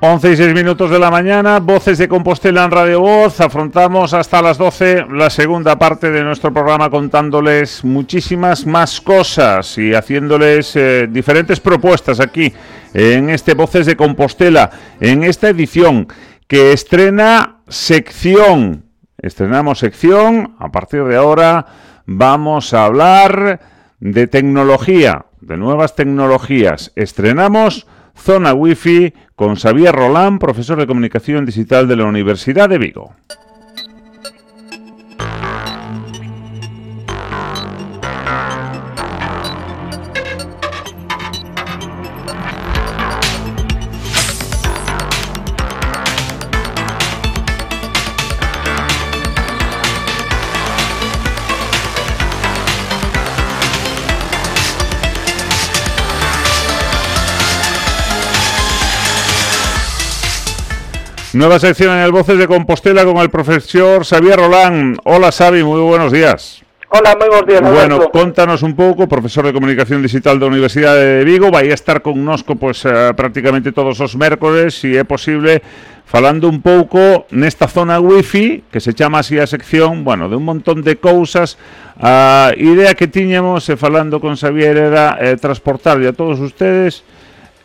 [0.00, 3.40] 11 y 6 minutos de la mañana, Voces de Compostela en Radio Voz.
[3.40, 9.94] Afrontamos hasta las 12 la segunda parte de nuestro programa contándoles muchísimas más cosas y
[9.94, 12.52] haciéndoles eh, diferentes propuestas aquí
[12.92, 14.70] en este Voces de Compostela,
[15.00, 16.08] en esta edición
[16.48, 18.84] que estrena sección.
[19.18, 21.66] Estrenamos sección, a partir de ahora
[22.04, 23.60] vamos a hablar
[24.00, 26.92] de tecnología, de nuevas tecnologías.
[26.96, 27.86] Estrenamos
[28.16, 33.14] Zona Wi-Fi con Xavier Roland, profesor de Comunicación Digital de la Universidad de Vigo.
[61.34, 64.96] Nueva sección en el Voces de Compostela con el profesor Xavier Rolán.
[65.02, 66.62] Hola Xavi, muy buenos días.
[66.90, 67.60] Hola, muy buenos días.
[67.60, 72.06] Bueno, contanos un pouco, profesor de Comunicación Digital da Universidade de Vigo, vai a estar
[72.06, 75.58] con nosco pois, uh, prácticamente todos os mércores, se é posible,
[76.06, 80.46] falando un pouco nesta zona wifi, que se chama así a sección, bueno, de un
[80.46, 81.58] montón de cousas.
[81.98, 87.02] A idea que tiñamos, e falando con Xavier, era eh, transportarle a todos ustedes...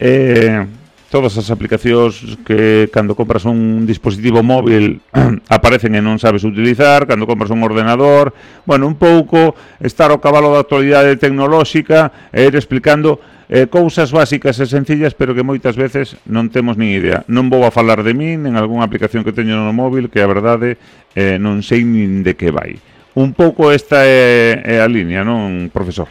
[0.02, 0.66] Eh,
[1.10, 5.02] todas as aplicacións que cando compras un dispositivo móvil
[5.50, 8.32] aparecen e non sabes utilizar, cando compras un ordenador,
[8.64, 13.18] bueno, un pouco estar ao cabalo da actualidade tecnolóxica e ir explicando
[13.50, 17.26] eh, cousas básicas e sencillas, pero que moitas veces non temos nin idea.
[17.26, 20.30] Non vou a falar de min en algunha aplicación que teño no móvil que a
[20.30, 20.78] verdade
[21.18, 22.78] eh, non sei nin de que vai.
[23.18, 26.08] Un pouco esta é, é a línea, non, profesor?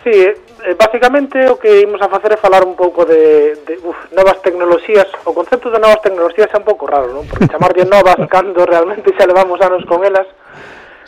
[0.00, 3.96] Sí, eh, basicamente o que imos a facer é falar un pouco de, de uf,
[4.12, 5.08] novas tecnoloxías.
[5.24, 7.24] O concepto de novas tecnoloxías é un pouco raro, non?
[7.24, 10.28] Porque chamarlle novas cando realmente xa levamos anos con elas.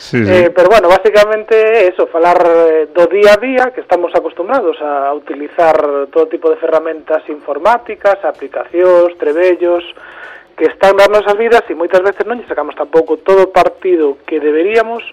[0.01, 0.33] Sí, sí.
[0.33, 5.13] Eh, pero bueno, basicamente eso, falar eh, do día a día que estamos acostumbrados a
[5.13, 9.85] utilizar todo tipo de ferramentas informáticas, aplicacións, trebellos,
[10.57, 14.17] que están nas nosas vidas e moitas veces non lle sacamos tampouco todo o partido
[14.25, 15.05] que deberíamos,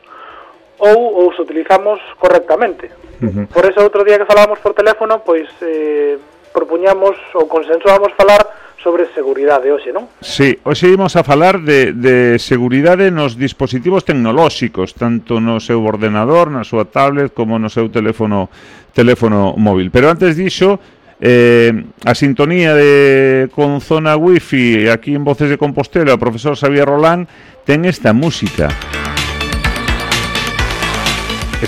[0.80, 2.92] ou os utilizamos correctamente.
[3.22, 3.46] Uh -huh.
[3.50, 6.18] Por eso, outro día que falábamos por teléfono, pois eh,
[6.54, 8.46] propoñamos ou consensuamos falar
[8.82, 10.06] sobre seguridade hoxe, non?
[10.22, 16.54] Sí, hoxe imos a falar de, de seguridade nos dispositivos tecnolóxicos, tanto no seu ordenador,
[16.54, 18.50] na súa tablet, como no seu teléfono
[18.94, 19.90] teléfono móvil.
[19.90, 20.80] Pero antes dixo,
[21.20, 21.74] Eh,
[22.06, 27.26] a sintonía de con zona wifi aquí en Voces de Compostela, o profesor Xavier Rolán
[27.66, 28.70] ten esta música.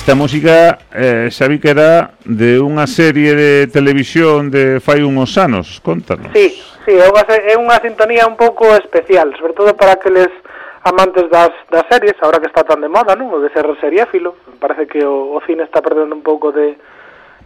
[0.09, 5.37] Esta música eh, xa vi que era de unha serie de televisión de fai uns
[5.37, 6.33] anos, contanos.
[6.33, 6.49] Sí,
[6.81, 10.33] sí, é unha, é unha sintonía un pouco especial, sobre todo para aqueles
[10.81, 13.29] amantes das, das series, ahora que está tan de moda, non?
[13.29, 16.73] O de ser seriéfilo, parece que o, o cine está perdendo un pouco de,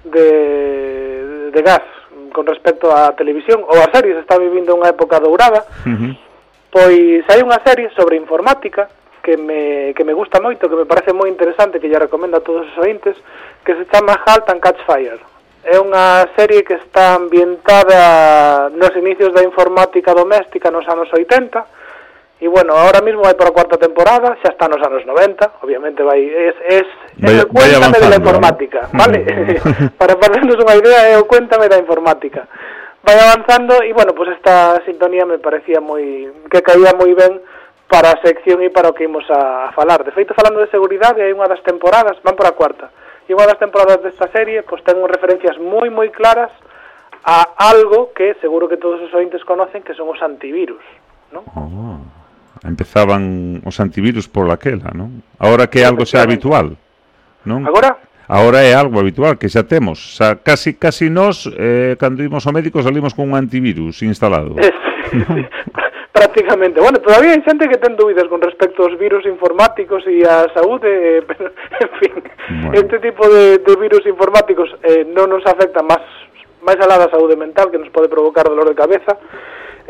[0.07, 1.84] de, de gas
[2.31, 6.16] con respecto á televisión ou a series, está vivindo unha época dourada, uh -huh.
[6.72, 8.88] pois hai unha serie sobre informática
[9.24, 12.44] que me, que me gusta moito, que me parece moi interesante, que lle recomendo a
[12.44, 13.16] todos os ointes,
[13.64, 15.24] que se chama Halt and Catch Fire.
[15.64, 22.48] É unha serie que está ambientada nos inicios da informática doméstica nos anos 80, e
[22.52, 26.20] bueno, ahora mismo vai para a cuarta temporada, xa está nos anos 90, obviamente vai,
[26.20, 29.00] es, es, vai, é o cuéntame de la informática, ¿no?
[29.00, 29.24] vale?
[29.96, 32.44] para facernos unha idea, é o cuéntame da informática.
[33.00, 36.04] Vai avanzando, e bueno, pues esta sintonía me parecía moi,
[36.52, 37.40] que caía moi ben,
[37.88, 40.04] para a sección e para o que imos a, a falar.
[40.04, 42.90] De feito, falando de seguridade, hai unha das temporadas, van por a cuarta,
[43.28, 46.52] e unha das temporadas desta serie, pois ten referencias moi moi claras
[47.24, 50.84] a algo que seguro que todos os ointes conocen, que son os antivirus,
[51.32, 51.48] non?
[51.56, 52.02] Oh,
[52.68, 55.24] empezaban os antivirus por aquela, non?
[55.40, 56.76] Ahora que é algo xa habitual,
[57.48, 57.64] non?
[57.64, 58.00] Agora?
[58.28, 62.56] Ahora é algo habitual que xa temos, xa casi casi nós eh, cando imos ao
[62.56, 64.56] médico salimos con un antivirus instalado.
[66.13, 66.80] prácticamente.
[66.80, 71.18] Bueno, todavía hai xente que ten dúbidas con respecto aos virus informáticos e a saúde,
[71.18, 72.13] eh, pero, en fin,
[72.69, 72.77] bueno.
[72.77, 76.06] este tipo de, de virus informáticos eh, non nos afecta máis
[76.63, 79.19] máis alá da saúde mental que nos pode provocar dolor de cabeza,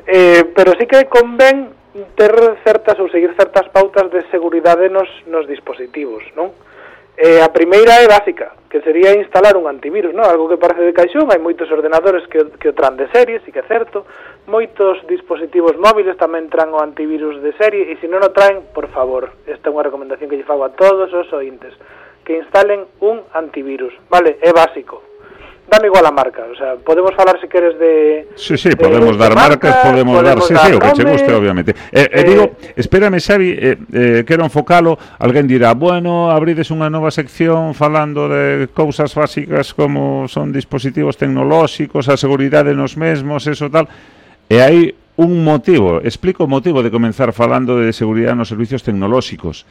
[0.07, 1.75] eh, pero sí que convén
[2.17, 2.33] ter
[2.65, 6.49] certas ou seguir certas pautas de seguridade nos, nos dispositivos, non?
[7.13, 10.25] Eh, a primeira é básica, que sería instalar un antivirus, non?
[10.25, 13.53] Algo que parece de caixón, hai moitos ordenadores que, que o tran de series, e
[13.53, 14.09] que é certo,
[14.47, 18.91] moitos dispositivos móviles tamén traen o antivirus de serie e se non o traen, por
[18.91, 21.71] favor, esta é unha recomendación que lle fago a todos os ointes,
[22.27, 24.35] que instalen un antivirus, vale?
[24.43, 25.13] É básico.
[25.63, 29.23] Dame igual a marca, o sea, podemos falar se queres de Sí, sí, podemos de,
[29.23, 31.71] dar marcas, marcas, podemos, podemos dar, sí, dar sí, o que che guste obviamente.
[31.71, 36.91] Eh, eh, eh digo, espérame Xavi, eh, eh quero enfocalo, alguén dirá, bueno, abrides unha
[36.91, 43.71] nova sección falando de cousas básicas como son dispositivos tecnolóxicos, a seguridade nos mesmos, eso
[43.71, 43.87] tal.
[44.49, 49.65] E hai un motivo, explico o motivo de comenzar falando de seguridade nos servicios tecnolóxicos.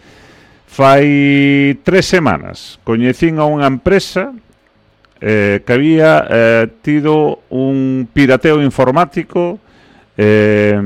[0.71, 4.33] Fai tres semanas coñecín a unha empresa
[5.21, 9.61] eh, que había eh, tido un pirateo informático
[10.17, 10.79] eh,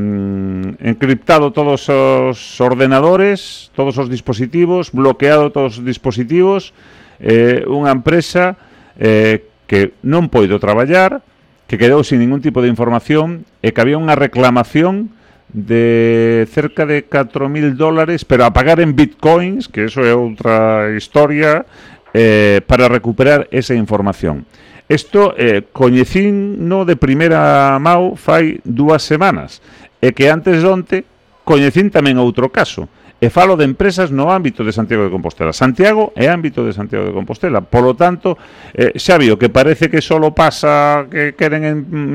[0.80, 6.74] encriptado todos os ordenadores, todos os dispositivos, bloqueado todos os dispositivos,
[7.20, 8.56] eh, unha empresa
[8.98, 11.22] eh, que non poido traballar,
[11.66, 15.10] que quedou sin ningún tipo de información e que había unha reclamación
[15.50, 21.66] de cerca de 4.000 dólares, pero a pagar en bitcoins, que eso é outra historia,
[22.14, 24.46] eh, para recuperar esa información.
[24.86, 29.58] Isto eh, coñecín no de primeira mão fai dúas semanas,
[29.98, 30.96] e que antes de onte
[31.42, 32.86] coñecín tamén outro caso
[33.16, 35.56] E falo de empresas no ámbito de Santiago de Compostela.
[35.56, 37.64] Santiago é ámbito de Santiago de Compostela.
[37.64, 38.36] Polo tanto,
[38.76, 41.64] eh, xa vio que parece que só pasa que queren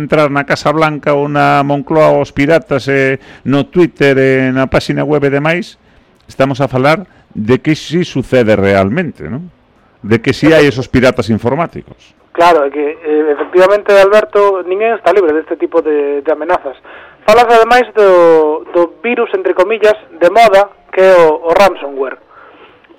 [0.05, 3.17] entrar na Casa Blanca ou na Moncloa os piratas eh,
[3.49, 5.81] no Twitter, eh, na página web e demais.
[6.29, 7.01] Estamos a falar
[7.33, 9.49] de que si sucede realmente, non?
[10.05, 12.13] De que si hai esos piratas informáticos.
[12.31, 16.77] Claro, é que eh, efectivamente, Alberto, ninguén está libre deste tipo de, de amenazas.
[17.25, 22.17] Falas ademais do, do virus, entre comillas, de moda que é o, o ransomware.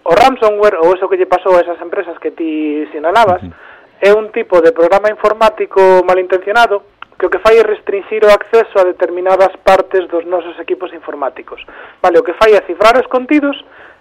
[0.04, 3.42] O ransomware, ou eso que lle pasou a esas empresas que ti sinalabas,
[4.00, 6.82] é un tipo de programa informático malintencionado
[7.18, 11.62] que o que fai é restringir o acceso a determinadas partes dos nosos equipos informáticos.
[12.02, 13.54] Vale, o que fai é cifrar os contidos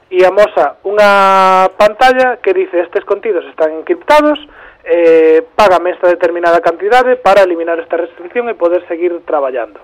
[0.10, 4.42] e amosa unha pantalla que dice estes contidos están encriptados
[4.84, 9.80] eh, págame esta determinada cantidade para eliminar esta restricción e poder seguir traballando.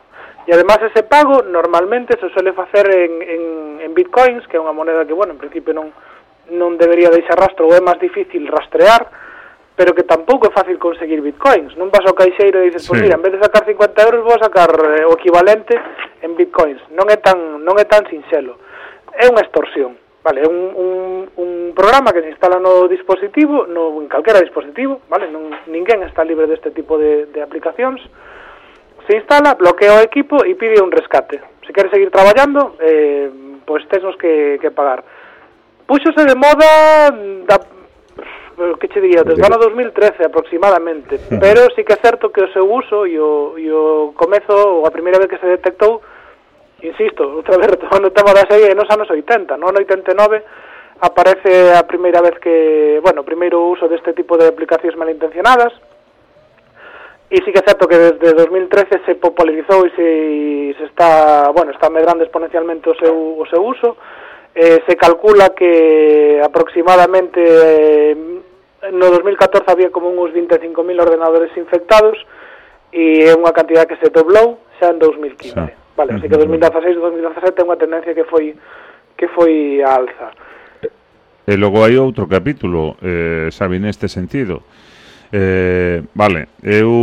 [0.48, 3.44] E además ese pago normalmente se suele facer en, en,
[3.84, 5.92] en bitcoins, que é unha moneda que, bueno, en principio non,
[6.56, 9.06] non debería deixar rastro ou é máis difícil rastrear,
[9.76, 11.76] pero que tampouco é fácil conseguir bitcoins.
[11.76, 12.90] Non vas ao caixeiro e dices, sí.
[12.90, 15.76] pois mira, en vez de sacar 50 euros vou a sacar eh, o equivalente
[16.24, 16.82] en bitcoins.
[16.96, 18.58] Non é tan, non é tan sinxelo.
[19.14, 24.02] É unha extorsión Vale, é un, un, un programa que se instala no dispositivo, no,
[24.02, 25.30] en calquera dispositivo, vale?
[25.32, 28.02] Non, ninguén está libre deste tipo de, de aplicacións.
[29.08, 31.40] Se instala, bloquea o equipo e pide un rescate.
[31.64, 33.30] Se queres seguir traballando, eh,
[33.64, 35.06] pois tesnos que, que pagar.
[35.88, 37.16] Puxose de moda
[37.48, 37.58] da,
[38.80, 42.52] que che diría, desde o ano 2013 aproximadamente, pero sí que é certo que o
[42.52, 46.02] seu uso e o, e o comezo, ou a primeira vez que se detectou,
[46.84, 50.44] insisto, outra vez retomando o tema da serie, nos anos 80, no ano 89
[51.00, 55.74] aparece a primeira vez que, bueno, o primeiro uso deste tipo de aplicacións malintencionadas,
[57.30, 60.08] E sí que é certo que desde 2013 se popularizou e se,
[60.72, 64.00] e se está, bueno, está medrando exponencialmente o seu, o seu uso.
[64.56, 68.16] Eh, se calcula que aproximadamente eh,
[68.96, 72.16] no 2014 había como uns 25.000 ordenadores infectados
[72.96, 75.52] e é unha cantidad que se doblou xa en 2015.
[75.52, 75.87] Sí.
[75.98, 78.54] Vale, así que 2016 2017 unha tendencia que foi
[79.18, 80.30] que foi a alza.
[81.50, 84.62] E logo hai outro capítulo, eh, sabe, neste sentido.
[85.34, 86.94] Eh, vale, eu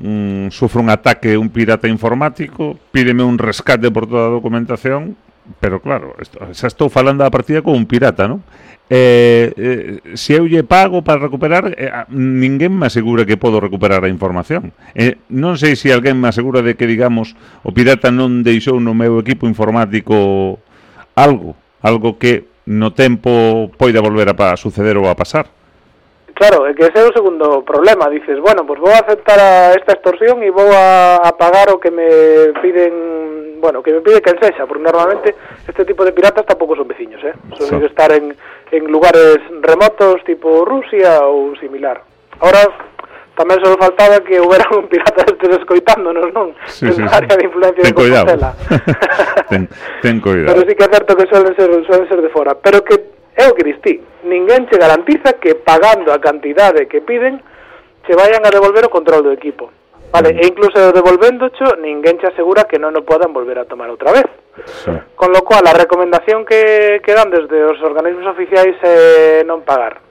[0.00, 5.12] mm, sufro un ataque un pirata informático, pídeme un rescate por toda a documentación,
[5.60, 8.40] pero claro, esto, xa estou falando a partida con un pirata, non?
[8.90, 14.02] eh, eh, se eu lle pago para recuperar, eh, ninguén me asegura que podo recuperar
[14.02, 14.74] a información.
[14.98, 18.90] Eh, non sei se alguén me asegura de que, digamos, o pirata non deixou no
[18.90, 20.58] meu equipo informático
[21.14, 21.54] algo,
[21.86, 25.46] algo que no tempo poida volver a, a suceder ou a pasar.
[26.34, 28.10] Claro, é que ese é o segundo problema.
[28.10, 31.78] Dices, bueno, pues vou a aceptar a esta extorsión e vou a, a pagar o
[31.78, 32.10] que me
[32.58, 35.34] piden bueno, que me pide que sexa, porque normalmente
[35.68, 37.34] este tipo de piratas tampouco son veciños, eh?
[37.56, 37.86] Son so.
[37.86, 38.34] estar en,
[38.70, 42.00] en lugares remotos, tipo Rusia ou similar.
[42.40, 42.64] Ahora,
[43.36, 46.52] tamén só faltaba que houbera un pirata estes escoitándonos, non?
[46.68, 47.40] Sí, en sí, área sí.
[47.40, 48.50] de influencia ten de Compostela.
[49.50, 49.62] ten,
[50.04, 50.52] ten cuidado.
[50.52, 52.52] Pero sí que é certo que suelen ser, suelen ser de fora.
[52.56, 53.00] Pero que
[53.36, 53.96] é o que distí.
[54.28, 57.40] Ninguén che garantiza que pagando a cantidade que piden
[58.04, 59.72] che vayan a devolver o control do equipo.
[60.10, 60.38] Vale, mm.
[60.38, 64.26] e incluso devolvéndocho, ninguén che asegura que non o podan volver a tomar outra vez.
[64.84, 64.90] Sí.
[65.14, 70.02] Con lo cual, a recomendación que, que dan desde os organismos oficiais é non pagar.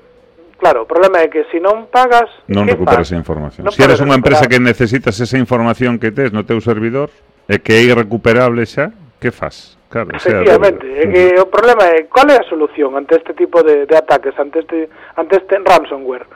[0.59, 2.27] Claro, o problema é que se si non pagas...
[2.47, 3.63] Non recuperas a información.
[3.67, 7.11] Non se si eres unha empresa que necesitas esa información que tes no teu servidor,
[7.49, 9.79] e que é irrecuperable xa, que fas?
[9.89, 11.41] Claro, Efectivamente, é que mm.
[11.41, 14.87] o problema é, cal é a solución ante este tipo de, de ataques, ante este,
[15.17, 16.29] ante este ransomware?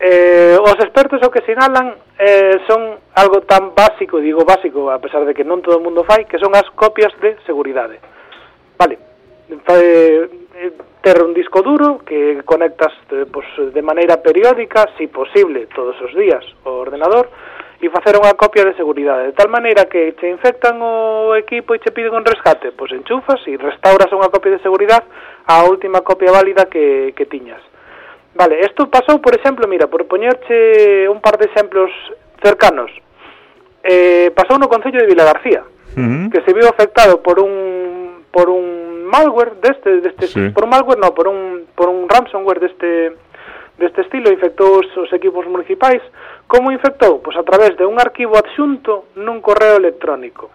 [0.00, 5.26] Eh, os expertos o que sinalan eh, son algo tan básico, digo básico, a pesar
[5.26, 7.98] de que non todo o mundo fai, que son as copias de seguridade.
[8.78, 8.94] Vale,
[9.50, 10.30] eh,
[11.02, 16.14] ter un disco duro que conectas eh, pues, de maneira periódica, si posible, todos os
[16.14, 17.26] días, o ordenador,
[17.82, 21.82] e facer unha copia de seguridade, de tal maneira que che infectan o equipo e
[21.82, 25.06] che piden un rescate, pois enchufas e restauras unha copia de seguridade
[25.46, 27.62] á última copia válida que, que tiñas
[28.34, 31.90] Vale, isto pasou, por exemplo, mira, por poñerche un par de exemplos
[32.42, 32.90] cercanos.
[33.82, 36.30] Eh, pasou no Concello de Vila García, uh -huh.
[36.30, 40.50] que se viu afectado por un por un malware deste deste sí.
[40.50, 43.16] por un malware, no, por un por un ransomware deste
[43.78, 46.02] deste estilo infectou os, os equipos municipais.
[46.46, 47.22] Como infectou?
[47.22, 50.50] Pois a través de un arquivo adxunto nun correo electrónico.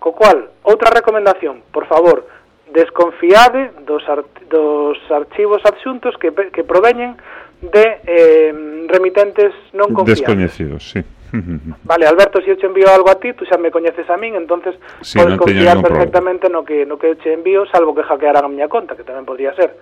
[0.00, 2.24] Co cual, outra recomendación, por favor,
[2.72, 7.16] desconfiade dos, ar dos archivos adxuntos que, que proveñen
[7.62, 8.52] de eh,
[8.88, 10.22] remitentes non confiables.
[10.22, 11.00] Descoñecidos, sí.
[11.84, 14.16] Vale, Alberto, se si eu che envío algo a ti, tú xa me coñeces a
[14.16, 18.02] min, entonces sí, podes confiar perfectamente no que, no que eu che envío, salvo que
[18.02, 19.74] hackearan a miña conta, que tamén podría ser.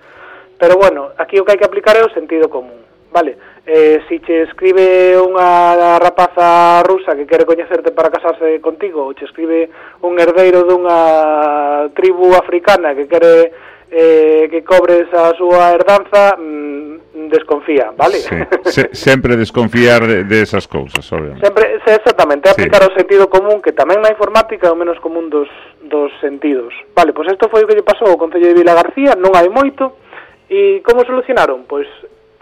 [0.60, 2.83] Pero bueno, aquí o que hai que aplicar é o sentido común
[3.14, 9.14] vale, eh, si che escribe unha rapaza rusa que quere coñecerte para casarse contigo, ou
[9.14, 9.70] che escribe
[10.02, 13.54] un herdeiro dunha tribu africana que quere
[13.94, 18.18] eh, que cobres a súa herdanza, mm, desconfía, vale?
[18.18, 18.34] Sí.
[18.66, 21.46] Se, sempre desconfiar de, de esas cousas, obviamente.
[21.46, 22.90] Sempre, exactamente, aplicar sí.
[22.90, 25.46] o sentido común, que tamén na informática é o menos común dos,
[25.86, 26.74] dos sentidos.
[26.98, 29.46] Vale, pois isto foi o que lle pasou ao Concello de Vila García, non hai
[29.46, 30.02] moito,
[30.48, 31.64] E como solucionaron?
[31.64, 31.88] Pois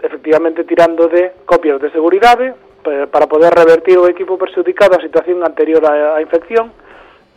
[0.03, 5.79] efectivamente tirando de copias de seguridade para poder revertir o equipo perxudicado a situación anterior
[5.87, 6.75] á infección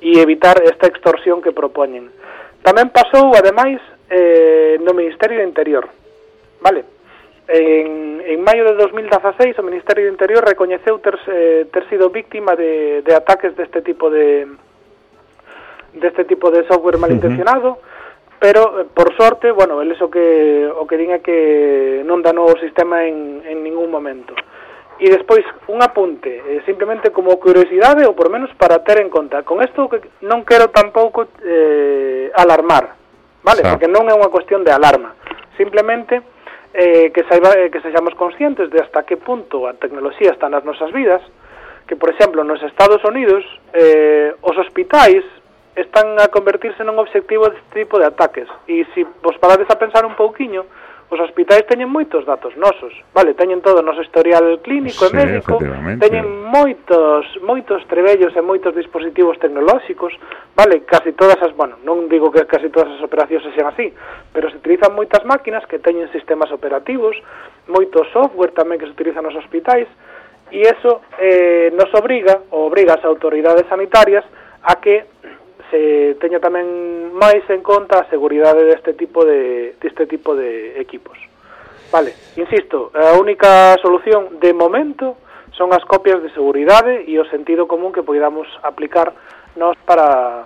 [0.02, 2.10] e evitar esta extorsión que propoñen.
[2.66, 3.78] Tamén pasou, ademais,
[4.10, 5.86] eh, no Ministerio do Interior.
[6.58, 6.82] Vale?
[7.46, 12.58] En, en maio de 2016, o Ministerio do Interior recoñeceu ter, eh, ter sido víctima
[12.58, 14.50] de, de ataques deste tipo de
[15.94, 17.95] deste tipo de software malintencionado, uh -huh
[18.38, 22.52] pero eh, por sorte, bueno, eles o que o que din é que non danou
[22.52, 24.36] o sistema en, en ningún momento.
[24.96, 29.44] E despois un apunte, eh, simplemente como curiosidade ou por menos para ter en conta.
[29.44, 32.96] Con isto que non quero tampouco eh, alarmar,
[33.44, 33.60] vale?
[33.60, 33.76] Xa.
[33.76, 35.16] Porque non é unha cuestión de alarma.
[35.60, 36.24] Simplemente
[36.72, 40.64] eh, que saiba, eh, que sexamos conscientes de hasta que punto a tecnoloxía está nas
[40.64, 41.20] nosas vidas,
[41.88, 45.24] que por exemplo nos Estados Unidos eh, os hospitais
[45.76, 48.48] están a convertirse nun obxectivo deste tipo de ataques.
[48.64, 50.64] E se vos parades a pensar un pouquiño,
[51.06, 55.14] os hospitais teñen moitos datos nosos, vale, teñen todo o noso historial clínico sí, e
[55.14, 55.54] médico,
[56.02, 60.10] teñen moitos moitos trebellos e moitos dispositivos tecnolóxicos,
[60.58, 63.94] vale, casi todas as, bueno, non digo que casi todas as operacións se sean así,
[64.34, 67.14] pero se utilizan moitas máquinas que teñen sistemas operativos,
[67.70, 69.86] moito software tamén que se utiliza nos hospitais,
[70.50, 74.26] e eso eh, nos obriga, obriga as autoridades sanitarias
[74.66, 75.06] a que
[75.70, 81.18] se teña tamén máis en conta a seguridade deste tipo de deste tipo de equipos.
[81.92, 85.16] Vale, insisto, a única solución de momento
[85.56, 89.14] son as copias de seguridade e o sentido común que poidamos aplicar
[89.56, 90.44] nós para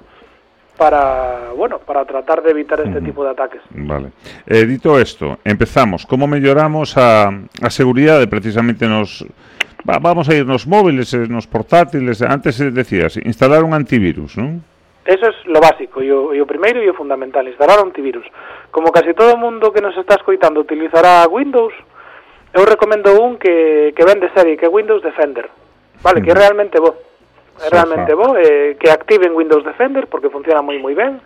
[0.80, 3.04] para, bueno, para tratar de evitar este uh -huh.
[3.04, 3.60] tipo de ataques.
[3.68, 4.12] Vale.
[4.46, 6.06] Eh, dito isto, empezamos.
[6.06, 7.28] Como melloramos a,
[7.60, 9.20] a seguridade precisamente nos...
[9.84, 12.22] Va, vamos a ir nos móviles, eh, nos portátiles.
[12.24, 14.64] Antes eh, decías, instalar un antivirus, non?
[15.04, 18.26] Eso es lo básico e o, e o primeiro e o fundamental, instalar un antivirus.
[18.68, 21.72] Como casi todo o mundo que nos está escoitando utilizará Windows,
[22.52, 25.48] eu recomendo un que, que vende serie, que é Windows Defender.
[26.04, 26.24] Vale, mm.
[26.24, 26.92] que é realmente bo.
[27.64, 31.16] É realmente bo, eh, que activen Windows Defender porque funciona moi moi ben.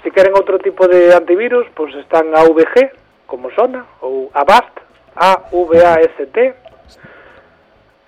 [0.00, 4.72] Se si queren outro tipo de antivirus, pois pues están AVG, como sona, ou Avast,
[5.18, 6.69] A-V-A-S-T,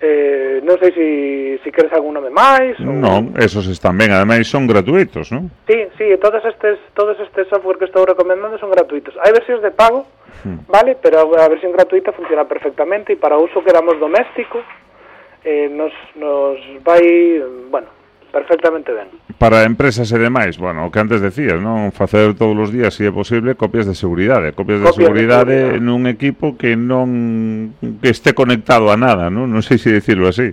[0.03, 2.91] Eh, non sei se si, si queres algún nome máis ou...
[2.91, 5.47] Non, esos están ben, ademais son gratuitos, non?
[5.63, 9.15] Sí, sí, todos estes todos estes software que estou recomendando son gratuitos.
[9.23, 10.03] Hai versións de pago,
[10.43, 10.67] hmm.
[10.67, 14.59] vale, pero a versión gratuita funciona perfectamente e para uso que damos doméstico
[15.47, 17.39] eh, nos, nos vai,
[17.71, 17.87] bueno,
[18.33, 19.13] perfectamente ben.
[19.37, 23.05] Para empresas e demais, bueno, o que antes decías, non facer todos os días, se
[23.05, 24.57] si é posible, copias de seguridade.
[24.57, 25.85] Copias, copias de seguridade de seguridade.
[25.85, 30.49] nun equipo que non que este conectado a nada, non, non sei se dicirlo así.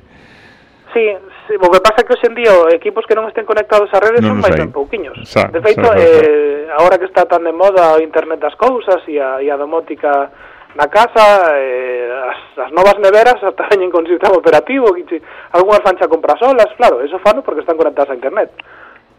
[0.92, 1.04] Sí,
[1.48, 3.98] sí, o que pasa é que hoxe en día equipos que non estén conectados a
[3.98, 5.16] redes non son máis ben pouquiños.
[5.24, 6.04] Sa, de feito, sa, sa, sa.
[6.04, 9.56] eh, agora que está tan de moda o internet das cousas e a, e a
[9.56, 10.28] domótica
[10.76, 15.22] na casa eh, as, as novas neveras hasta veñen con sistema operativo que
[15.52, 18.50] algunhas fancha compra solas, claro, eso fano porque están conectadas a internet.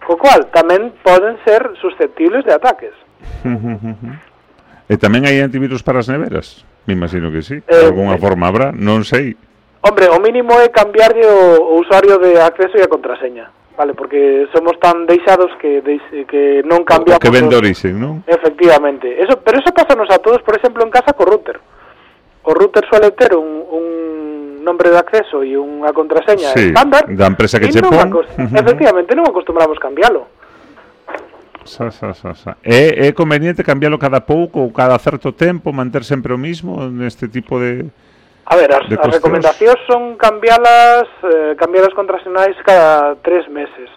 [0.02, 2.96] Co cual tamén poden ser susceptibles de ataques.
[4.92, 6.68] E tamén hai antivirus para as neveras?
[6.84, 9.40] Me imagino que sí, eh, alguna eh, forma habrá, non sei.
[9.88, 13.56] Hombre, o mínimo é cambiarlle o, o usuario de acceso e a contraseña.
[13.82, 17.18] Vale, porque somos tan deixados que deix, que non cambiamos...
[17.18, 18.22] O que vende orixen, non?
[18.30, 19.10] Efectivamente.
[19.18, 21.58] Eso, pero eso pásanos a todos, por exemplo, en casa co router.
[22.46, 23.86] O router suele ter un, un
[24.62, 28.22] nombre de acceso e unha contraseña sí, estándar da empresa que che pon.
[28.54, 30.30] Efectivamente, non acostumbramos cambialo.
[31.66, 32.62] Sa, sa, sa, sa.
[32.62, 37.26] É, é conveniente cambialo cada pouco ou cada certo tempo, manter sempre o mismo neste
[37.26, 37.90] tipo de
[38.52, 43.88] A ver, as, as recomendacións son cambialas, eh, cambiar as contrasinais cada tres meses.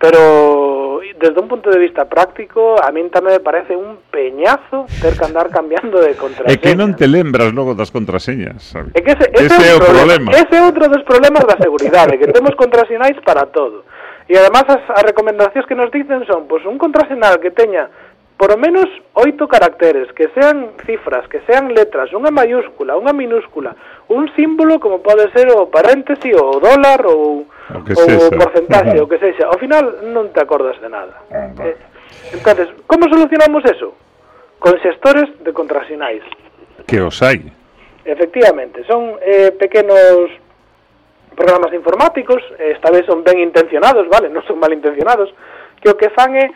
[0.00, 5.12] Pero desde un punto de vista práctico, a min tamén me parece un peñazo ter
[5.12, 6.48] que andar cambiando de contraseña.
[6.48, 8.96] É que non te lembras logo das contraseñas, sabe?
[8.96, 10.32] É que ese, ese, ese é o problema.
[10.32, 10.48] problema.
[10.48, 13.84] Ese é outro dos problemas da seguridade, que temos contrasinais para todo.
[14.24, 17.92] E además as, as recomendacións que nos dicen son, pois pues, un contrasinal que teña
[18.40, 23.76] por lo menos oito caracteres, que sean cifras, que sean letras, unha maiúscula, unha minúscula,
[24.08, 28.96] un símbolo como pode ser o paréntesi, o dólar, ou o, que ou o porcentaxe,
[28.96, 29.44] o que sexa.
[29.44, 31.20] Ao final non te acordas de nada.
[31.28, 31.76] Ah, eh,
[32.32, 33.92] entonces, como solucionamos eso?
[34.56, 36.24] Con xestores de contrasinais.
[36.88, 37.44] Que os hai.
[38.08, 40.32] Efectivamente, son eh, pequenos
[41.36, 45.28] programas informáticos, eh, esta vez son ben intencionados, vale, non son mal intencionados,
[45.84, 46.48] que o que fan é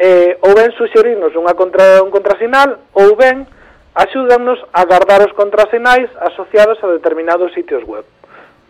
[0.00, 3.44] eh, ou ben suxerirnos unha contra, un contrasinal ou ben
[3.92, 8.08] axúdannos a guardar os contrasinais asociados a determinados sitios web.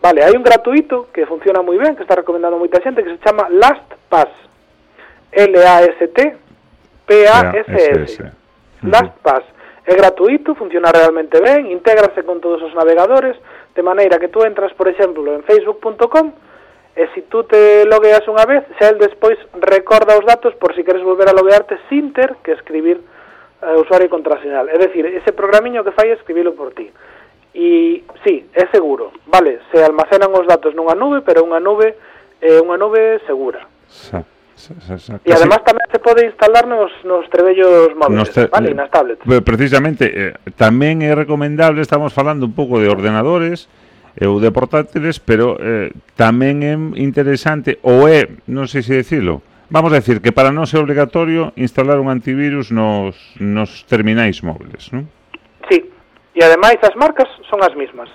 [0.03, 3.23] Vale, hai un gratuito que funciona moi ben, que está recomendando moita xente, que se
[3.23, 4.33] chama LastPass.
[5.31, 6.17] L-A-S-T
[7.07, 8.31] P-A-S-S.
[8.83, 9.43] LastPass.
[9.85, 13.35] É gratuito, funciona realmente ben, intégrase con todos os navegadores,
[13.75, 16.31] de maneira que tú entras, por exemplo, en facebook.com
[17.01, 20.85] e se tú te logueas unha vez, xa el despois recorda os datos por si
[20.85, 24.69] queres volver a loguearte sin ter que escribir eh, usuario e contraseñal.
[24.69, 26.93] É dicir, ese programiño que fai escribilo por ti.
[27.57, 29.11] E sí, é seguro.
[29.25, 31.97] Vale, se almacenan os datos nunha nube, pero unha nube
[32.37, 33.65] é eh, unha nube segura.
[33.89, 34.21] Sa,
[34.53, 35.13] sa, sa, sa.
[35.25, 39.25] E además tamén se pode instalar nos, nos trebellos móviles, nos te, vale, nas tablets.
[39.25, 43.65] Precisamente, eh, tamén é recomendable, estamos falando un pouco de ordenadores,
[44.19, 49.39] ou de portátiles, pero eh, tamén é interesante, ou é, non sei se dicilo,
[49.71, 54.91] vamos a decir que para non ser obligatorio instalar un antivirus nos, nos terminais móviles,
[54.91, 55.07] non?
[55.71, 55.87] Sí,
[56.35, 58.11] e ademais as marcas son as mismas.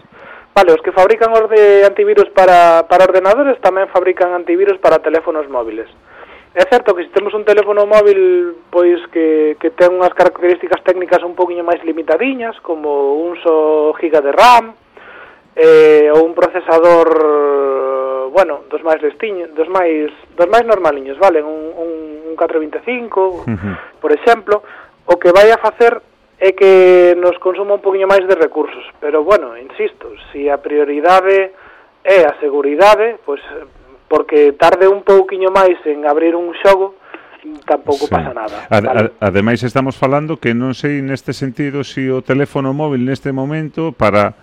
[0.52, 5.48] Vale, os que fabrican os de antivirus para, para ordenadores tamén fabrican antivirus para teléfonos
[5.48, 5.88] móviles.
[6.56, 11.20] É certo que se temos un teléfono móvil pois que, que ten unhas características técnicas
[11.20, 14.72] un poquinho máis limitadiñas, como un só giga de RAM,
[15.56, 17.08] eh, ou un procesador
[18.36, 21.90] bueno, dos máis listiños, dos máis dos máis normaliños, vale, un un,
[22.28, 23.74] un 425, uh -huh.
[24.00, 24.62] por exemplo,
[25.08, 26.04] o que vai a facer
[26.36, 30.60] é que nos consuma un poquinho máis de recursos, pero bueno, insisto, se si a
[30.60, 31.56] prioridade
[32.04, 33.40] é a seguridade, pois
[34.06, 36.94] porque tarde un pouquiño máis en abrir un xogo,
[37.64, 38.12] tampouco sí.
[38.12, 38.68] pasa nada.
[38.68, 39.00] Ad, vale?
[39.00, 43.32] ad, ademais estamos falando que non sei neste sentido se si o teléfono móvil neste
[43.32, 44.36] momento para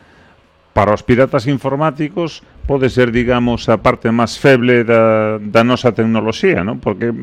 [0.74, 6.66] para os piratas informáticos pode ser, digamos, a parte máis feble da, da nosa tecnoloxía,
[6.66, 6.82] non?
[6.82, 7.14] Porque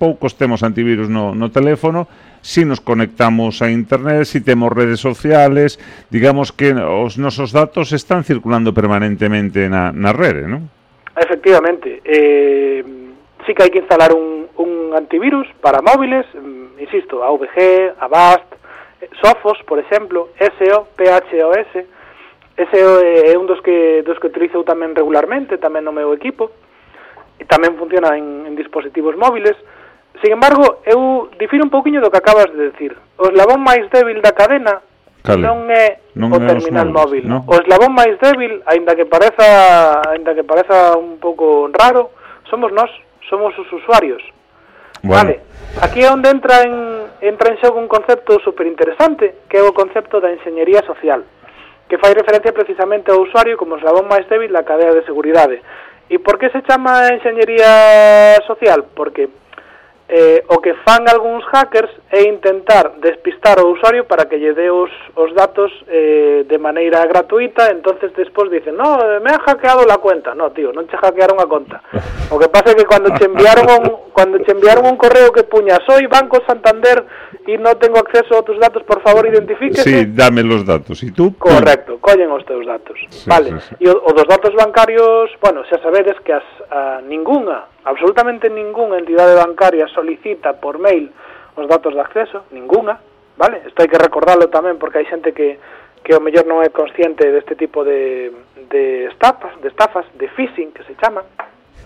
[0.00, 2.08] poucos temos antivirus no, no teléfono,
[2.40, 5.76] si nos conectamos a internet, si temos redes sociales,
[6.08, 10.64] digamos que os nosos datos están circulando permanentemente na, na rede, non?
[11.12, 12.80] Efectivamente, eh,
[13.44, 18.48] sí que hai que instalar un, un antivirus para móviles, mm, insisto, AVG, Avast,
[19.04, 21.93] eh, Sophos, por exemplo, SO, PHOS,
[22.56, 26.54] Ese eh, é un dos que dos que utilizo tamén regularmente, tamén no meu equipo.
[27.38, 29.58] E tamén funciona en, en dispositivos móviles.
[30.22, 32.94] Sin embargo, eu difiro un pouquiño do que acabas de decir.
[33.18, 34.78] O eslabón máis débil da cadena
[35.24, 35.42] Cale.
[35.42, 37.24] non é non o terminal móviles, móvil.
[37.26, 37.38] No?
[37.50, 42.14] O eslabón máis débil, aínda que pareza aínda que pareza un pouco raro,
[42.46, 42.92] somos nós,
[43.26, 44.22] somos os usuarios.
[45.02, 45.34] Bueno.
[45.34, 45.34] Vale.
[45.82, 50.20] Aquí é onde entra en entra en xogo un concepto superinteresante, que é o concepto
[50.20, 51.24] da enxeñería social
[51.88, 55.60] que fai referencia precisamente ao usuario como eslabón máis débil da cadea de seguridade.
[56.08, 58.84] E por que se chama enxeñería social?
[58.92, 59.28] Porque
[60.06, 64.68] eh, o que fan algúns hackers é intentar despistar o usuario para que lle dé
[64.68, 69.88] os, os datos eh, de maneira gratuita, entonces despois dicen, no, eh, me han hackeado
[69.88, 70.34] la cuenta.
[70.36, 71.80] No, tío, non che hackearon a conta.
[72.28, 75.48] O que pasa é que cando che enviaron un, cando che enviaron un correo que
[75.48, 77.00] puña, soy Banco Santander
[77.46, 79.84] e non tengo acceso a teus datos, por favor, identifíquese.
[79.84, 81.02] Sí, dame los datos.
[81.04, 81.36] E tú?
[81.36, 82.96] Correcto, collen os teus datos.
[83.12, 83.60] Sí, vale.
[83.60, 83.84] Sí, sí.
[83.84, 88.96] E o, o dos datos bancarios, bueno, xa sabedes que as a, ninguna, absolutamente ninguna
[88.96, 91.12] entidade bancaria solicita por mail
[91.54, 92.98] os datos de acceso, ninguna,
[93.36, 93.62] vale?
[93.68, 95.60] Isto hai que recordarlo tamén porque hai xente que
[96.04, 98.28] que o mellor non é consciente deste tipo de,
[98.68, 101.24] de estafas, de estafas, de phishing que se chama.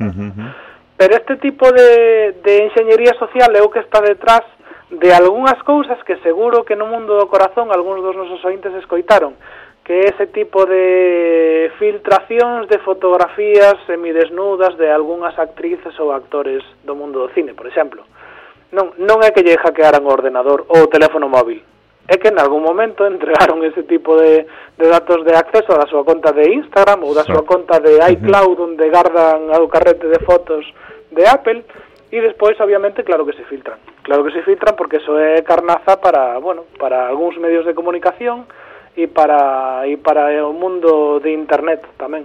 [0.03, 0.51] Uh -huh.
[0.99, 4.43] Pero este tipo de, de enxeñería social é o que está detrás
[4.91, 9.37] de algunhas cousas que seguro que no mundo do corazón algúns dos nosos ointes escoitaron,
[9.85, 17.25] que ese tipo de filtracións de fotografías semidesnudas de algunhas actrices ou actores do mundo
[17.25, 18.05] do cine, por exemplo.
[18.73, 21.65] Non, non é que lle hackearan o ordenador ou o teléfono móvil,
[22.09, 26.05] é que en algún momento entregaron ese tipo de, de datos de acceso da súa
[26.05, 30.65] conta de Instagram ou da súa conta de iCloud onde gardan o carrete de fotos
[31.13, 31.65] de Apple
[32.09, 33.77] e despois obviamente claro que se filtran.
[34.09, 38.49] Claro que se filtran porque eso é carnaza para, bueno, para algúns medios de comunicación
[38.97, 42.25] e para e para o mundo de internet tamén.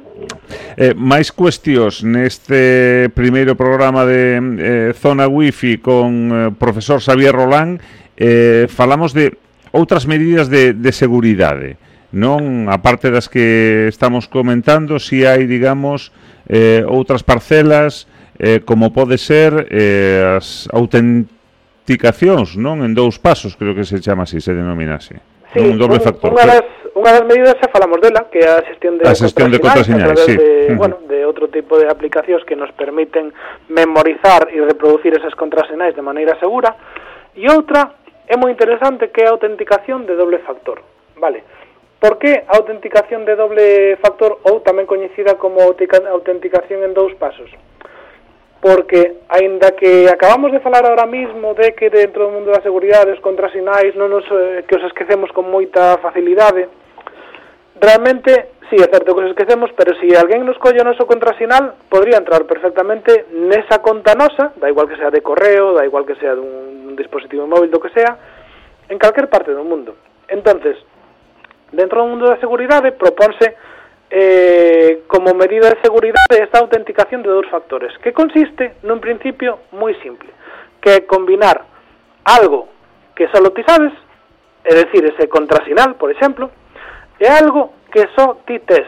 [0.79, 7.83] Eh, máis cuestións neste primeiro programa de eh, Zona Wifi con eh, profesor Xavier Rolán
[8.15, 9.35] eh, falamos de
[9.75, 11.75] outras medidas de, de seguridade
[12.15, 16.15] non a parte das que estamos comentando si hai digamos
[16.47, 18.07] eh, outras parcelas
[18.39, 21.42] eh, como pode ser eh, as autent
[21.83, 22.79] rectificacións, non?
[22.79, 25.15] En dous pasos, creo que se chama así, se denomina así.
[25.51, 26.31] Sí, un doble factor.
[26.31, 26.63] Unha das,
[26.95, 30.19] unha das medidas xa falamos dela, que é a xestión de, a xestión de contraseñais,
[30.23, 30.33] sí.
[30.39, 33.35] de, bueno, de outro tipo de aplicacións que nos permiten
[33.67, 36.71] memorizar e reproducir esas contraseñas de maneira segura.
[37.35, 37.99] E outra
[38.31, 40.79] é moi interesante que é a autenticación de doble factor.
[41.19, 41.43] Vale.
[41.99, 47.51] Por que a autenticación de doble factor ou tamén coñecida como autenticación en dous pasos?
[48.63, 53.11] porque, aínda que acabamos de falar ahora mismo de que dentro do mundo da seguridade
[53.11, 56.71] os contrasinais non nos, eh, que os esquecemos con moita facilidade,
[57.75, 61.03] realmente, sí, é certo que os esquecemos, pero se si alguén nos colle o noso
[61.03, 66.07] contrasinal, podría entrar perfectamente nesa conta nosa, da igual que sea de correo, da igual
[66.07, 68.15] que sea dun, dun dispositivo móvil, do que sea,
[68.87, 69.99] en calquer parte do mundo.
[70.31, 70.79] Entonces,
[71.75, 73.59] dentro do mundo da seguridade, propónse
[74.15, 79.97] eh, como medida de seguridade esta autenticación de dous factores, que consiste nun principio moi
[80.05, 80.29] simple,
[80.77, 81.65] que é combinar
[82.21, 82.69] algo
[83.17, 83.89] que só ti sabes,
[84.61, 86.53] é decir, ese contrasinal, por exemplo,
[87.17, 88.85] é algo que só ti tes,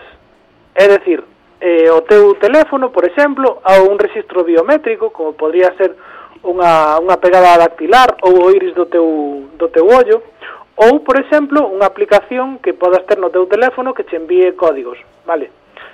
[0.78, 1.26] é decir,
[1.58, 5.98] eh, o teu teléfono, por exemplo, ou un registro biométrico, como podría ser
[6.46, 10.22] unha, unha pegada dactilar ou o iris do teu, do teu ollo,
[10.76, 15.00] Ou, por exemplo, unha aplicación que podas ter no teu teléfono que che envíe códigos,
[15.24, 15.48] vale?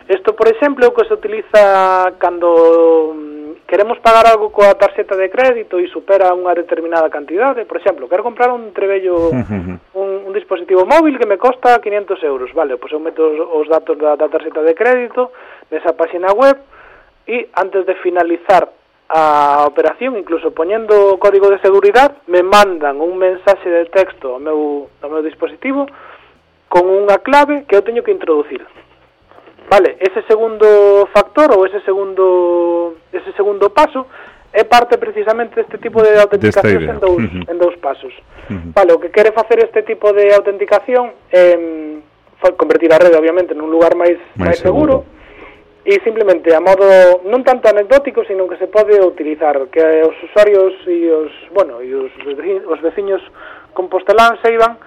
[0.09, 5.15] Isto, por exemplo, é o que se utiliza cando mm, queremos pagar algo coa tarxeta
[5.15, 9.29] de crédito e supera unha determinada cantidade, por exemplo, quero comprar un trebello,
[10.01, 13.67] un, un dispositivo móvil que me costa 500 euros, vale, pois eu meto os, os
[13.69, 15.29] datos da, da tarxeta de crédito
[15.69, 16.57] nesa página web
[17.29, 18.80] e antes de finalizar
[19.13, 24.39] a operación, incluso poñendo o código de seguridade, me mandan un mensaxe de texto ao
[24.39, 25.83] meu, ao meu dispositivo
[26.71, 28.63] con unha clave que eu teño que introducir.
[29.67, 34.07] Vale, ese segundo factor ou ese segundo ese segundo paso
[34.55, 37.51] é parte precisamente deste tipo de autenticación en dous, uh -huh.
[37.51, 38.15] en dous pasos.
[38.47, 38.71] Uh -huh.
[38.71, 43.51] Vale, o que quere facer este tipo de autenticación é eh, convertir a rede obviamente
[43.51, 45.19] nun lugar máis máis, máis seguro, seguro
[45.83, 46.85] e simplemente a modo
[47.25, 51.89] non tanto anecdótico, sino que se pode utilizar, que os usuarios e os, bueno, e
[51.97, 52.13] os,
[52.69, 53.21] os veciños
[53.73, 54.77] composteláns saiban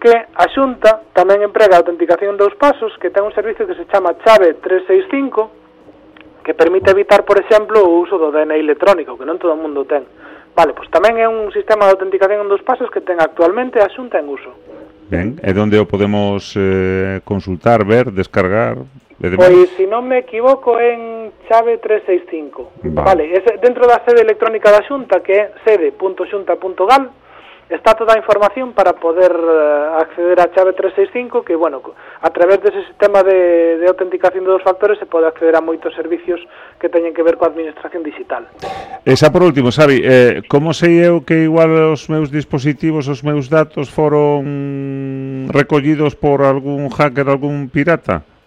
[0.00, 3.84] que a Xunta tamén emprega a autenticación dous pasos, que ten un servicio que se
[3.90, 9.36] chama Chave 365, que permite evitar, por exemplo, o uso do DNI electrónico, que non
[9.36, 10.06] todo o mundo ten.
[10.56, 14.16] Vale, pois tamén é un sistema de autenticación dos pasos que ten actualmente a Xunta
[14.16, 14.54] en uso.
[15.12, 18.78] Ben, é onde o podemos eh, consultar, ver, descargar,
[19.18, 22.94] Pois, se non me equivoco, en chave 365.
[22.94, 27.10] Vale, vale ese, dentro da sede electrónica da Xunta, que é sede.xunta.gal,
[27.66, 32.62] está toda a información para poder eh, acceder á chave 365, que, bueno, a través
[32.62, 36.38] dese sistema de, de autenticación de dos factores se pode acceder a moitos servicios
[36.78, 38.46] que teñen que ver coa administración digital.
[39.02, 43.26] E xa por último, Xavi, eh, como sei eu que igual os meus dispositivos, os
[43.26, 48.37] meus datos foron recollidos por algún hacker, algún pirata?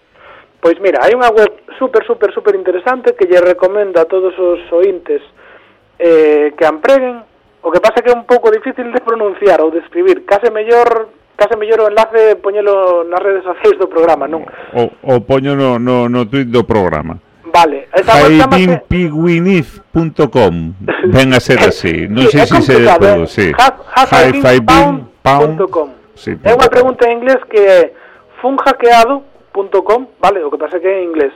[0.62, 4.62] Pois mira, hai unha web super, super, super interesante que lle recomendo a todos os
[4.70, 5.26] ointes
[5.98, 7.26] eh, que empreguen.
[7.66, 10.22] O que pasa que é un pouco difícil de pronunciar ou de escribir.
[10.26, 14.46] Case mellor case mellor o enlace poñelo nas redes sociais do programa, non?
[14.78, 17.18] O, o poño no, no, no tweet do programa.
[17.50, 20.54] Vale, esa jaibinpiguiniz.com
[21.10, 23.28] Ven a ser así, non sei se se despodo, eh.
[23.28, 23.50] sí.
[23.58, 27.98] Jaibinpound.com sí, É unha pregunta en inglés que
[28.40, 31.34] fun hackeado .com, vale, o que pasa que é en inglés.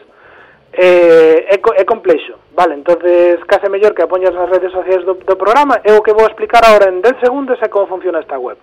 [0.77, 5.35] Eh, é, é complexo, vale, entonces case mellor que apoñas nas redes sociais do, do
[5.39, 8.59] programa é o que vou explicar agora en 10 segundos é como funciona esta web.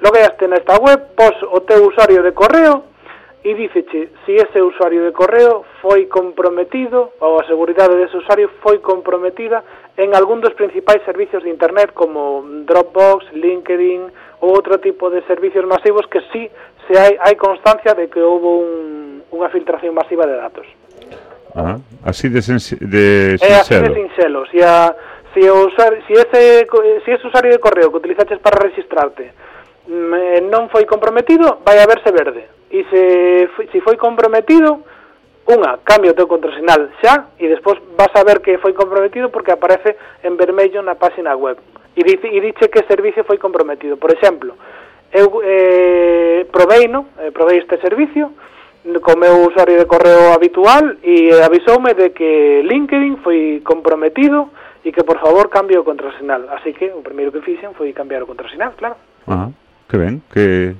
[0.00, 2.88] Logueaste nesta web, pos o teu usuario de correo
[3.44, 8.80] e díceche se ese usuario de correo foi comprometido ou a seguridade dese usuario foi
[8.80, 9.60] comprometida
[10.00, 14.08] en algún dos principais servicios de internet como Dropbox, LinkedIn,
[14.40, 16.48] outro tipo de servicios masivos que sí
[16.88, 18.68] se hai, hai constancia de que houve un,
[19.30, 20.66] unha filtración masiva de datos.
[21.54, 23.46] Ah, así de, de sinxelo.
[23.46, 24.40] É así de sinxelo.
[24.50, 24.94] Si, a,
[25.34, 26.66] si, o usar, si, ese,
[27.04, 29.32] si ese usuario de correo que utilizaches para registrarte
[29.86, 32.42] mm, eh, non foi comprometido, vai a verse verde.
[32.70, 33.02] E se,
[33.70, 34.82] se foi comprometido,
[35.50, 39.50] unha, cambia o teu contrasinal xa, e despois vas a ver que foi comprometido porque
[39.50, 41.58] aparece en vermello na páxina web
[42.00, 44.00] e, dice, e diche que servicio foi comprometido.
[44.00, 44.56] Por exemplo,
[45.12, 47.12] eu eh, provei, no?
[47.20, 48.32] eh, provei este servicio
[49.04, 54.48] co meu usuario de correo habitual e avisoume de que LinkedIn foi comprometido
[54.84, 56.48] e que por favor cambie o contrasinal.
[56.56, 58.96] Así que o primeiro que fixen foi cambiar o contrasinal, claro.
[59.28, 59.52] Ah,
[59.84, 60.74] que ben, que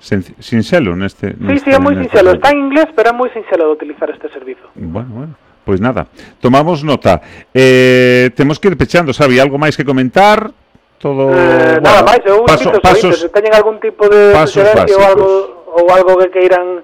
[0.00, 1.36] sinxelo neste...
[1.36, 4.08] neste sí, sí, é moi sinxelo, Está en inglés, pero é moi sincelo de utilizar
[4.08, 4.72] este servizo.
[4.74, 5.34] Bueno, bueno.
[5.64, 6.06] Pois nada,
[6.40, 7.22] tomamos nota.
[7.54, 10.50] Eh, temos que ir pechando, sabe, algo máis que comentar?
[10.98, 15.02] Todo eh, bueno, nada máis, eu paso, pasos, se teñen algún tipo de sugerencia ou
[15.02, 15.30] algo
[15.72, 16.82] ou algo que queiran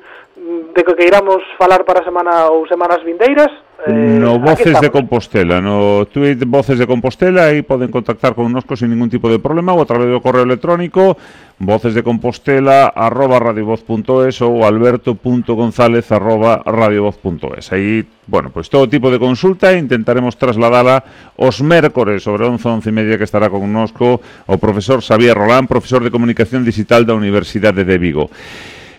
[0.74, 3.50] de que queiramos falar para a semana ou semanas vindeiras.
[3.86, 8.74] Eh, no Voces de Compostela, no tweet Voces de Compostela, aí poden contactar con nosco
[8.74, 11.14] sin ningún tipo de problema ou a través do correo electrónico
[11.58, 17.72] vocesdecompostela arroba radiovoz.es ou alberto.gonzález arroba radiovoz.es.
[17.74, 21.02] Aí, bueno, pois pues, todo tipo de consulta intentaremos trasladala
[21.34, 25.66] os mércores sobre 11, 11 e media que estará con nosco o profesor Xavier Rolán,
[25.66, 28.30] profesor de Comunicación Digital da Universidade de Vigo.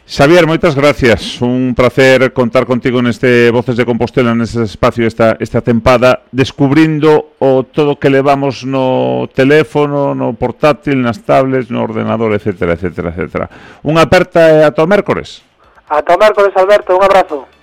[0.10, 1.38] Xavier, moitas gracias.
[1.38, 7.62] Un placer contar contigo neste Voces de Compostela, neste espacio esta, esta tempada, descubrindo o
[7.62, 13.46] todo que levamos no teléfono, no portátil, nas tablets, no ordenador, etcétera, etcétera, etcétera.
[13.86, 15.46] Unha aperta e ata o mércores.
[15.86, 16.98] Ata o mércores, Alberto.
[16.98, 17.59] Un abrazo.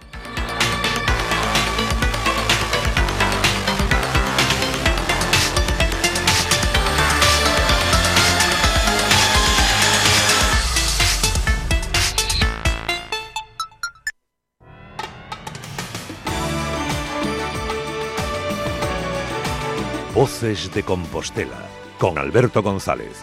[20.16, 23.12] Voces de Compostela con Alberto González.